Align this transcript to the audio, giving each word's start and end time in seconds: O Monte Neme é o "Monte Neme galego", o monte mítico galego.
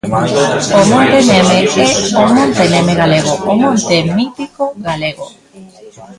O 0.79 0.81
Monte 0.91 1.21
Neme 1.29 1.57
é 1.85 2.01
o 2.21 2.25
"Monte 2.37 2.61
Neme 2.73 2.93
galego", 3.01 3.33
o 3.51 3.53
monte 3.63 3.95
mítico 4.17 4.63
galego. 4.87 5.25